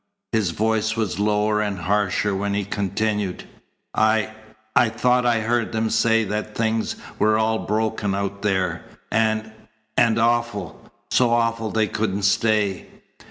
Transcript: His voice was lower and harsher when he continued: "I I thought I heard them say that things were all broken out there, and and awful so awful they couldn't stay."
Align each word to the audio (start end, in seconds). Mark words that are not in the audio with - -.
His 0.31 0.49
voice 0.49 0.95
was 0.95 1.19
lower 1.19 1.61
and 1.61 1.77
harsher 1.77 2.33
when 2.33 2.55
he 2.55 2.65
continued: 2.65 3.43
"I 3.93 4.31
I 4.75 4.89
thought 4.89 5.27
I 5.27 5.41
heard 5.41 5.73
them 5.73 5.91
say 5.91 6.23
that 6.23 6.55
things 6.55 6.95
were 7.19 7.37
all 7.37 7.59
broken 7.67 8.15
out 8.15 8.41
there, 8.41 8.83
and 9.11 9.51
and 9.95 10.17
awful 10.17 10.89
so 11.11 11.29
awful 11.29 11.69
they 11.69 11.85
couldn't 11.85 12.23
stay." 12.23 12.87